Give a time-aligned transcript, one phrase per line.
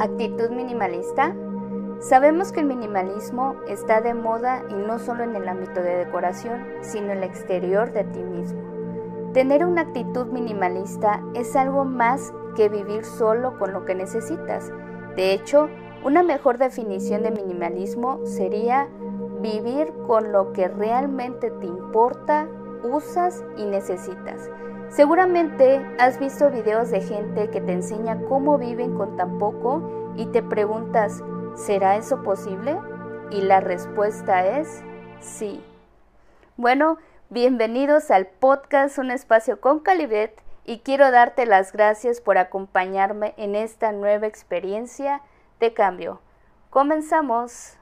[0.00, 1.34] Actitud minimalista.
[1.98, 6.64] Sabemos que el minimalismo está de moda y no solo en el ámbito de decoración,
[6.82, 8.60] sino en el exterior de ti mismo.
[9.32, 14.70] Tener una actitud minimalista es algo más que vivir solo con lo que necesitas.
[15.16, 15.68] De hecho,
[16.04, 18.88] una mejor definición de minimalismo sería
[19.40, 22.46] vivir con lo que realmente te importa,
[22.84, 24.48] usas y necesitas.
[24.90, 30.26] Seguramente has visto videos de gente que te enseña cómo viven con tan poco y
[30.26, 31.22] te preguntas,
[31.56, 32.78] ¿será eso posible?
[33.30, 34.82] Y la respuesta es
[35.20, 35.62] sí.
[36.56, 36.96] Bueno,
[37.28, 43.56] bienvenidos al podcast Un espacio con Calibet y quiero darte las gracias por acompañarme en
[43.56, 45.20] esta nueva experiencia
[45.60, 46.22] de cambio.
[46.70, 47.77] Comenzamos.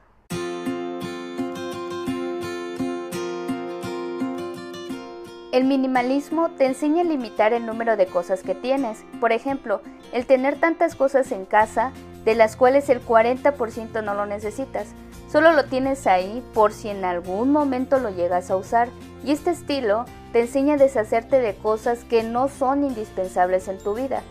[5.57, 9.03] El minimalismo te enseña a limitar el número de cosas que tienes.
[9.19, 9.81] Por ejemplo,
[10.13, 11.93] el tener tantas cosas en casa
[12.23, 14.89] de las cuales el 40% no lo necesitas.
[15.31, 18.89] Solo lo tienes ahí por si en algún momento lo llegas a usar.
[19.25, 23.95] Y este estilo te enseña a deshacerte de cosas que no son indispensables en tu
[23.95, 24.21] vida.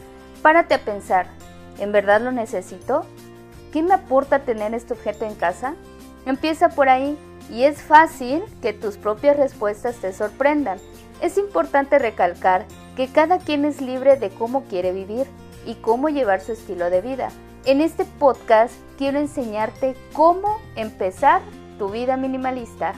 [0.43, 1.27] Párate a pensar,
[1.81, 3.05] ¿en verdad lo necesito?
[3.73, 5.75] ¿Qué me aporta tener este objeto en casa?
[6.25, 7.19] Empieza por ahí
[7.51, 10.79] y es fácil que tus propias respuestas te sorprendan.
[11.21, 15.27] Es importante recalcar que cada quien es libre de cómo quiere vivir
[15.65, 17.31] y cómo llevar su estilo de vida.
[17.65, 21.41] En este podcast quiero enseñarte cómo empezar
[21.79, 22.93] tu vida minimalista.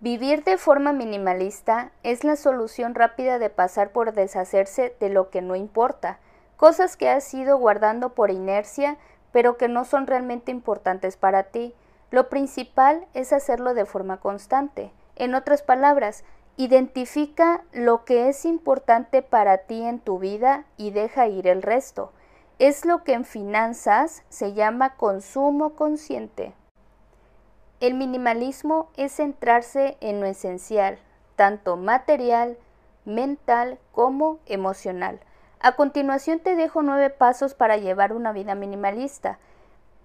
[0.00, 5.42] Vivir de forma minimalista es la solución rápida de pasar por deshacerse de lo que
[5.42, 6.18] no importa,
[6.56, 8.98] cosas que has ido guardando por inercia
[9.32, 11.74] pero que no son realmente importantes para ti.
[12.10, 14.92] Lo principal es hacerlo de forma constante.
[15.16, 16.24] En otras palabras,
[16.56, 22.12] identifica lo que es importante para ti en tu vida y deja ir el resto.
[22.58, 26.54] Es lo que en finanzas se llama consumo consciente.
[27.80, 30.98] El minimalismo es centrarse en lo esencial,
[31.34, 32.56] tanto material,
[33.04, 35.20] mental como emocional.
[35.60, 39.38] A continuación te dejo nueve pasos para llevar una vida minimalista.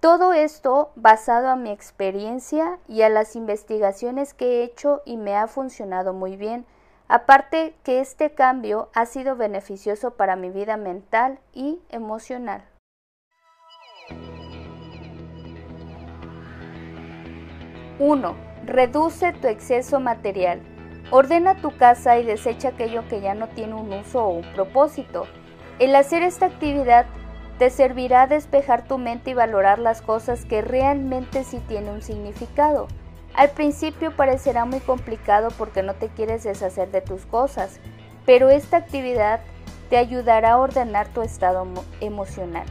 [0.02, 5.36] Todo esto basado a mi experiencia y a las investigaciones que he hecho y me
[5.36, 6.66] ha funcionado muy bien.
[7.06, 12.64] Aparte que este cambio ha sido beneficioso para mi vida mental y emocional.
[18.00, 18.36] 1.
[18.66, 20.60] Reduce tu exceso material.
[21.12, 25.28] Ordena tu casa y desecha aquello que ya no tiene un uso o un propósito.
[25.78, 27.06] El hacer esta actividad
[27.62, 32.02] te servirá a despejar tu mente y valorar las cosas que realmente sí tienen un
[32.02, 32.88] significado.
[33.34, 37.78] Al principio parecerá muy complicado porque no te quieres deshacer de tus cosas,
[38.26, 39.42] pero esta actividad
[39.90, 41.64] te ayudará a ordenar tu estado
[42.00, 42.66] emocional.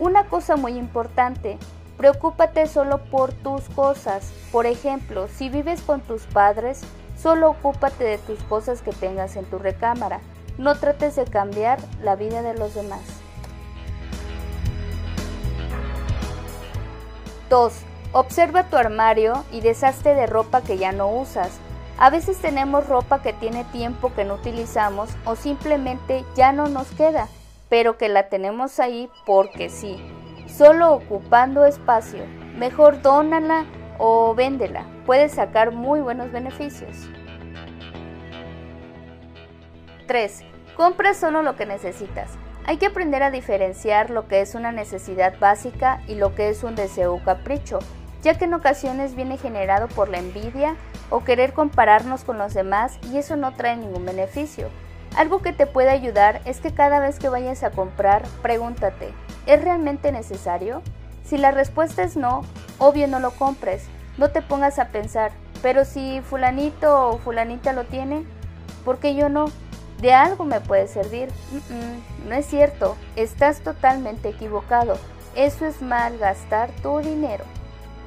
[0.00, 1.56] Una cosa muy importante,
[1.96, 4.32] preocúpate solo por tus cosas.
[4.50, 6.80] Por ejemplo, si vives con tus padres,
[7.16, 10.18] solo ocúpate de tus cosas que tengas en tu recámara.
[10.58, 13.23] No trates de cambiar la vida de los demás.
[17.54, 17.72] 2.
[18.10, 21.60] Observa tu armario y deshazte de ropa que ya no usas.
[21.98, 26.90] A veces tenemos ropa que tiene tiempo que no utilizamos o simplemente ya no nos
[26.90, 27.28] queda,
[27.68, 30.04] pero que la tenemos ahí porque sí,
[30.48, 32.26] solo ocupando espacio.
[32.56, 33.66] Mejor dónala
[33.98, 37.08] o véndela, puedes sacar muy buenos beneficios.
[40.08, 40.42] 3.
[40.76, 42.30] Compra solo lo que necesitas.
[42.66, 46.64] Hay que aprender a diferenciar lo que es una necesidad básica y lo que es
[46.64, 47.78] un deseo o capricho,
[48.22, 50.76] ya que en ocasiones viene generado por la envidia
[51.10, 54.70] o querer compararnos con los demás y eso no trae ningún beneficio.
[55.14, 59.12] Algo que te puede ayudar es que cada vez que vayas a comprar, pregúntate,
[59.46, 60.80] ¿es realmente necesario?
[61.22, 62.42] Si la respuesta es no,
[62.78, 63.86] obvio no lo compres.
[64.16, 68.24] No te pongas a pensar, pero si fulanito o fulanita lo tiene,
[68.84, 69.46] ¿por qué yo no?
[70.04, 71.30] De algo me puede servir.
[72.28, 74.98] no es cierto, estás totalmente equivocado.
[75.34, 77.44] Eso es malgastar tu dinero.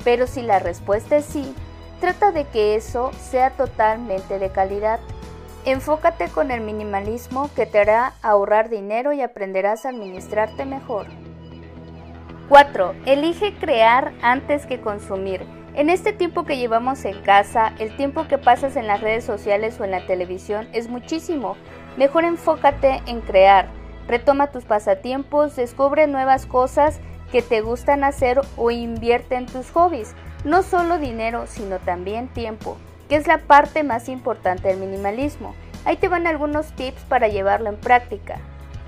[0.04, 1.56] Pero si la respuesta es sí,
[2.00, 5.00] trata de que eso sea totalmente de calidad.
[5.66, 11.08] Enfócate con el minimalismo que te hará ahorrar dinero y aprenderás a administrarte mejor.
[12.48, 12.94] 4.
[13.08, 15.48] Elige crear antes que consumir.
[15.74, 19.80] En este tiempo que llevamos en casa, el tiempo que pasas en las redes sociales
[19.80, 21.56] o en la televisión es muchísimo.
[21.98, 23.68] Mejor enfócate en crear.
[24.08, 27.00] Retoma tus pasatiempos, descubre nuevas cosas
[27.32, 30.14] que te gustan hacer o invierte en tus hobbies.
[30.46, 32.78] No solo dinero, sino también tiempo,
[33.10, 35.56] que es la parte más importante del minimalismo.
[35.84, 38.38] Ahí te van algunos tips para llevarlo en práctica.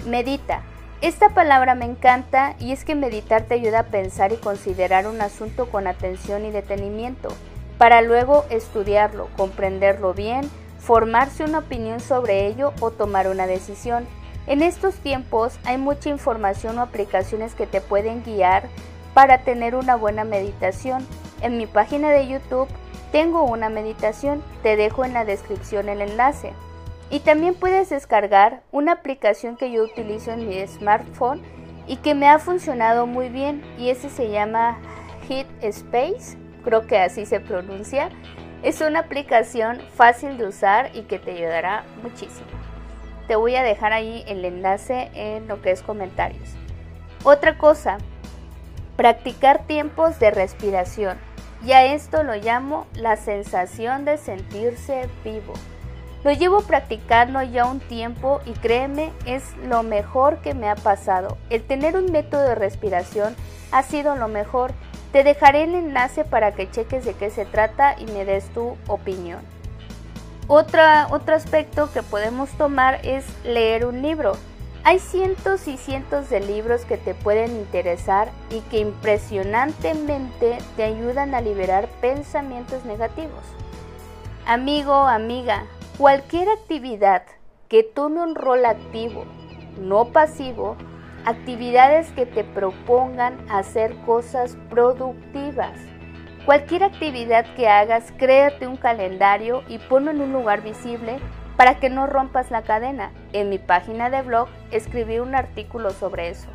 [0.05, 0.61] Medita.
[1.01, 5.21] Esta palabra me encanta y es que meditar te ayuda a pensar y considerar un
[5.21, 7.29] asunto con atención y detenimiento,
[7.77, 10.49] para luego estudiarlo, comprenderlo bien,
[10.89, 14.07] formarse una opinión sobre ello o tomar una decisión.
[14.47, 18.67] En estos tiempos hay mucha información o aplicaciones que te pueden guiar
[19.13, 21.05] para tener una buena meditación.
[21.43, 22.67] En mi página de YouTube
[23.11, 26.53] tengo una meditación, te dejo en la descripción el enlace.
[27.11, 31.43] Y también puedes descargar una aplicación que yo utilizo en mi smartphone
[31.85, 34.79] y que me ha funcionado muy bien y ese se llama
[35.27, 38.09] Hit Space, creo que así se pronuncia.
[38.61, 42.47] Es una aplicación fácil de usar y que te ayudará muchísimo.
[43.27, 46.49] Te voy a dejar ahí el enlace en lo que es comentarios.
[47.23, 47.99] Otra cosa,
[48.97, 51.17] practicar tiempos de respiración.
[51.65, 55.53] Y a esto lo llamo la sensación de sentirse vivo.
[56.23, 61.37] Lo llevo practicando ya un tiempo y créeme, es lo mejor que me ha pasado.
[61.49, 63.35] El tener un método de respiración
[63.71, 64.73] ha sido lo mejor.
[65.11, 68.77] Te dejaré el enlace para que cheques de qué se trata y me des tu
[68.87, 69.39] opinión.
[70.47, 70.81] Otro
[71.33, 74.33] aspecto que podemos tomar es leer un libro.
[74.83, 81.35] Hay cientos y cientos de libros que te pueden interesar y que impresionantemente te ayudan
[81.35, 83.43] a liberar pensamientos negativos.
[84.45, 85.65] Amigo, amiga,
[85.99, 87.23] Cualquier actividad
[87.67, 89.25] que tome un rol activo,
[89.81, 90.77] no pasivo,
[91.25, 95.77] actividades que te propongan hacer cosas productivas.
[96.45, 101.19] Cualquier actividad que hagas, créate un calendario y ponlo en un lugar visible
[101.57, 103.11] para que no rompas la cadena.
[103.33, 106.47] En mi página de blog escribí un artículo sobre eso.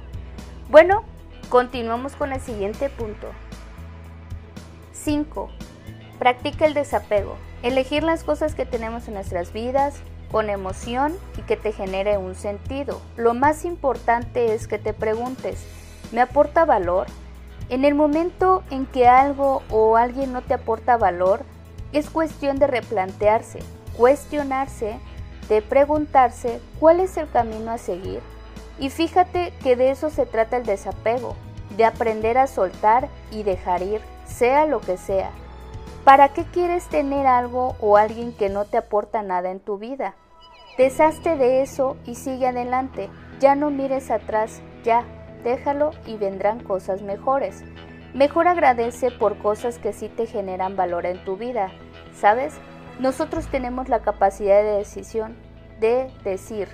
[0.71, 1.05] Bueno,
[1.51, 3.29] continuamos con el siguiente punto.
[4.93, 5.51] 5.
[6.19, 7.37] Practica el desapego.
[7.63, 10.03] Elegir las cosas que tenemos en nuestras vidas
[10.35, 13.01] con emoción y que te genere un sentido.
[13.17, 15.65] Lo más importante es que te preguntes,
[16.11, 17.07] ¿me aporta valor?
[17.69, 21.45] En el momento en que algo o alguien no te aporta valor,
[21.93, 23.61] es cuestión de replantearse,
[23.97, 24.99] cuestionarse,
[25.49, 28.19] de preguntarse cuál es el camino a seguir.
[28.81, 31.37] Y fíjate que de eso se trata el desapego,
[31.77, 35.31] de aprender a soltar y dejar ir, sea lo que sea.
[36.03, 40.17] ¿Para qué quieres tener algo o alguien que no te aporta nada en tu vida?
[40.77, 43.09] Deshazte de eso y sigue adelante.
[43.41, 45.05] Ya no mires atrás, ya,
[45.43, 47.63] déjalo y vendrán cosas mejores.
[48.13, 51.71] Mejor agradece por cosas que sí te generan valor en tu vida.
[52.15, 52.55] ¿Sabes?
[53.01, 55.37] Nosotros tenemos la capacidad de decisión
[55.81, 56.69] de decir,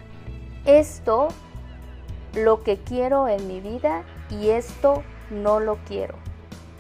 [0.67, 1.29] esto
[2.35, 6.15] lo que quiero en mi vida y esto no lo quiero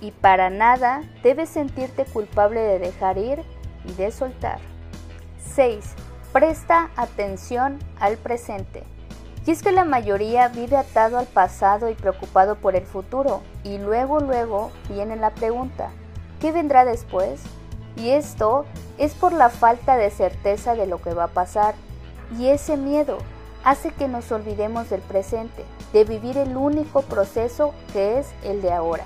[0.00, 3.42] y para nada debes sentirte culpable de dejar ir
[3.84, 4.58] y de soltar.
[5.54, 5.94] 6.
[6.32, 8.84] Presta atención al presente.
[9.46, 13.78] Y es que la mayoría vive atado al pasado y preocupado por el futuro, y
[13.78, 15.90] luego, luego viene la pregunta,
[16.40, 17.40] ¿qué vendrá después?
[17.96, 18.64] Y esto
[18.98, 21.74] es por la falta de certeza de lo que va a pasar,
[22.38, 23.18] y ese miedo
[23.64, 28.72] hace que nos olvidemos del presente, de vivir el único proceso que es el de
[28.72, 29.04] ahora.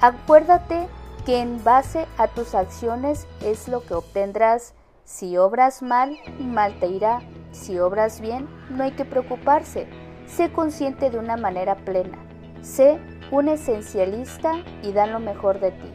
[0.00, 0.88] Acuérdate
[1.24, 4.74] que en base a tus acciones es lo que obtendrás.
[5.10, 7.20] Si obras mal, mal te irá.
[7.50, 9.88] Si obras bien, no hay que preocuparse.
[10.26, 12.16] Sé consciente de una manera plena.
[12.62, 13.00] Sé
[13.32, 15.92] un esencialista y da lo mejor de ti.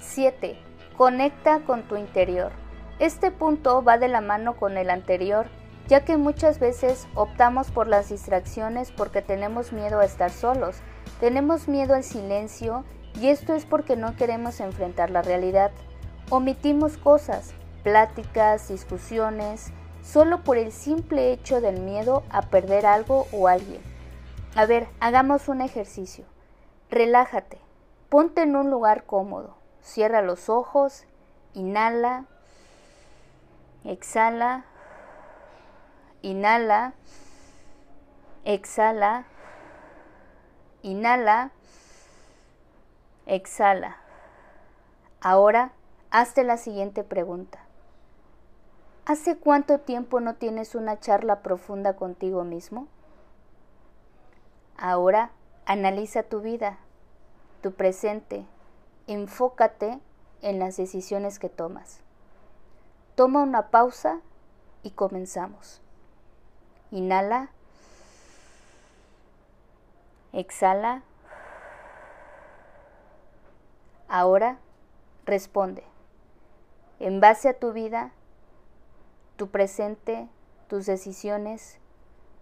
[0.00, 0.58] 7.
[0.96, 2.50] Conecta con tu interior.
[2.98, 5.46] Este punto va de la mano con el anterior,
[5.86, 10.76] ya que muchas veces optamos por las distracciones porque tenemos miedo a estar solos,
[11.20, 15.70] tenemos miedo al silencio y esto es porque no queremos enfrentar la realidad.
[16.30, 19.72] Omitimos cosas, pláticas, discusiones,
[20.02, 23.82] solo por el simple hecho del miedo a perder algo o alguien.
[24.54, 26.24] A ver, hagamos un ejercicio.
[26.90, 27.58] Relájate,
[28.08, 31.04] ponte en un lugar cómodo, cierra los ojos,
[31.54, 32.24] inhala,
[33.84, 34.64] exhala,
[36.22, 36.94] inhala,
[38.44, 39.24] exhala,
[40.82, 41.52] inhala,
[43.30, 43.98] Exhala.
[45.20, 45.70] Ahora,
[46.10, 47.60] hazte la siguiente pregunta.
[49.06, 52.86] ¿Hace cuánto tiempo no tienes una charla profunda contigo mismo?
[54.76, 55.30] Ahora,
[55.66, 56.78] analiza tu vida,
[57.62, 58.46] tu presente,
[59.06, 60.00] enfócate
[60.42, 62.00] en las decisiones que tomas.
[63.14, 64.20] Toma una pausa
[64.82, 65.80] y comenzamos.
[66.90, 67.50] Inhala.
[70.32, 71.02] Exhala.
[74.08, 74.58] Ahora
[75.24, 75.84] responde.
[76.98, 78.12] En base a tu vida,
[79.40, 80.28] tu presente,
[80.68, 81.78] tus decisiones,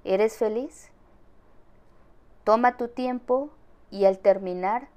[0.03, 0.91] ¿eres feliz?
[2.43, 3.51] Toma tu tiempo
[3.93, 4.89] y al terminar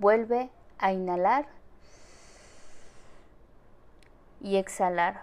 [0.00, 1.46] vuelve a inhalar
[4.40, 5.22] y exhalar.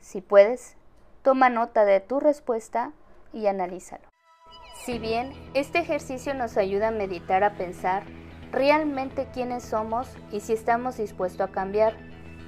[0.00, 0.78] Si puedes,
[1.20, 2.92] toma nota de tu respuesta
[3.34, 4.08] y analízalo.
[4.86, 8.04] Si bien este ejercicio nos ayuda a meditar, a pensar
[8.50, 11.98] realmente quiénes somos y si estamos dispuestos a cambiar,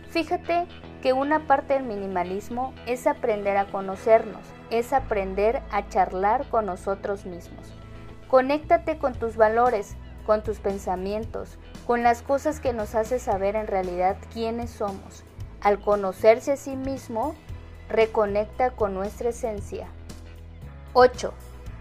[0.08, 0.66] fíjate
[1.00, 7.26] que una parte del minimalismo es aprender a conocernos, es aprender a charlar con nosotros
[7.26, 7.72] mismos.
[8.28, 13.68] Conéctate con tus valores, con tus pensamientos, con las cosas que nos hace saber en
[13.68, 15.24] realidad quiénes somos.
[15.60, 17.34] Al conocerse a sí mismo,
[17.88, 19.88] reconecta con nuestra esencia.
[20.92, 21.32] 8.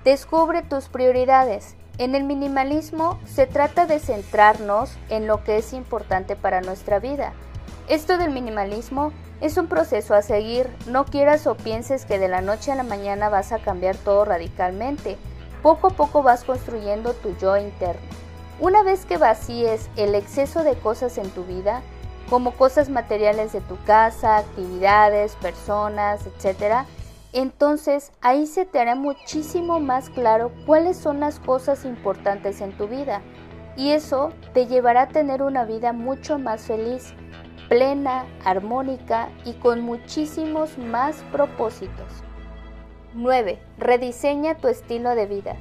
[0.04, 1.76] Descubre tus prioridades.
[1.98, 7.34] En el minimalismo se trata de centrarnos en lo que es importante para nuestra vida.
[7.88, 9.12] Esto del minimalismo
[9.42, 12.82] es un proceso a seguir, no quieras o pienses que de la noche a la
[12.82, 15.18] mañana vas a cambiar todo radicalmente.
[15.62, 18.02] Poco a poco vas construyendo tu yo interno.
[18.60, 21.84] Una vez que vacíes el exceso de cosas en tu vida,
[22.28, 26.88] como cosas materiales de tu casa, actividades, personas, etc.,
[27.34, 32.88] entonces ahí se te hará muchísimo más claro cuáles son las cosas importantes en tu
[32.88, 33.22] vida
[33.76, 37.14] y eso te llevará a tener una vida mucho más feliz,
[37.70, 42.24] plena, armónica y con muchísimos más propósitos.
[43.14, 43.60] 9.
[43.78, 45.56] Rediseña tu estilo de vida.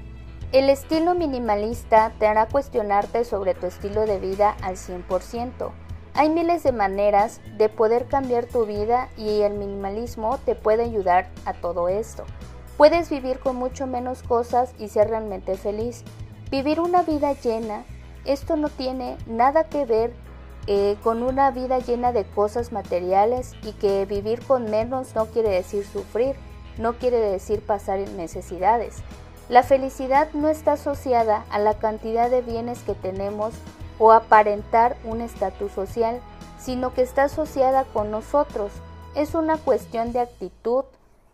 [0.53, 5.71] El estilo minimalista te hará cuestionarte sobre tu estilo de vida al 100%.
[6.15, 11.29] Hay miles de maneras de poder cambiar tu vida y el minimalismo te puede ayudar
[11.45, 12.25] a todo esto.
[12.77, 16.05] Puedes vivir con mucho menos cosas y ser realmente feliz.
[16.51, 17.85] Vivir una vida llena,
[18.25, 20.13] esto no tiene nada que ver
[20.67, 25.51] eh, con una vida llena de cosas materiales y que vivir con menos no quiere
[25.51, 26.37] decir sufrir,
[26.79, 29.03] no quiere decir pasar necesidades.
[29.51, 33.53] La felicidad no está asociada a la cantidad de bienes que tenemos
[33.99, 36.21] o aparentar un estatus social,
[36.59, 38.73] sino que está asociada con nosotros.
[39.15, 40.85] Es una cuestión de actitud,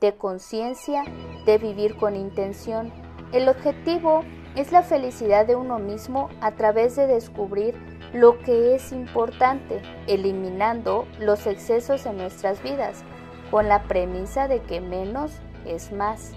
[0.00, 1.04] de conciencia,
[1.46, 2.92] de vivir con intención.
[3.32, 4.24] El objetivo
[4.56, 7.76] es la felicidad de uno mismo a través de descubrir
[8.12, 13.04] lo que es importante, eliminando los excesos en nuestras vidas,
[13.50, 15.32] con la premisa de que menos
[15.64, 16.32] es más.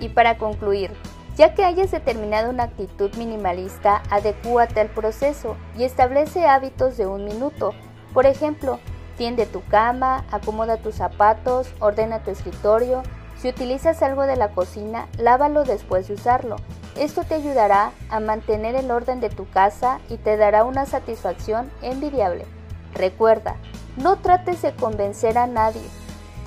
[0.00, 0.92] Y para concluir,
[1.36, 7.24] ya que hayas determinado una actitud minimalista, adecúate al proceso y establece hábitos de un
[7.24, 7.72] minuto.
[8.14, 8.78] Por ejemplo,
[9.18, 13.02] tiende tu cama, acomoda tus zapatos, ordena tu escritorio.
[13.36, 16.56] Si utilizas algo de la cocina, lávalo después de usarlo.
[16.98, 21.70] Esto te ayudará a mantener el orden de tu casa y te dará una satisfacción
[21.82, 22.46] envidiable.
[22.94, 23.56] Recuerda,
[23.98, 25.82] no trates de convencer a nadie.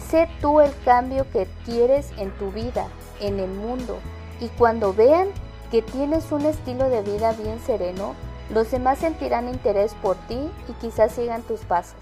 [0.09, 2.87] Sé tú el cambio que quieres en tu vida,
[3.19, 3.99] en el mundo
[4.39, 5.27] y cuando vean
[5.69, 8.15] que tienes un estilo de vida bien sereno,
[8.49, 11.99] los demás sentirán interés por ti y quizás sigan tus pasos.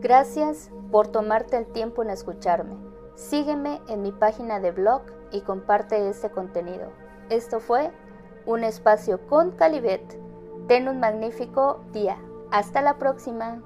[0.00, 2.76] Gracias por tomarte el tiempo en escucharme.
[3.16, 6.90] Sígueme en mi página de blog y comparte este contenido.
[7.30, 7.90] Esto fue
[8.46, 10.02] un espacio con Calibet.
[10.66, 12.18] Ten un magnífico día.
[12.50, 13.62] Hasta la próxima.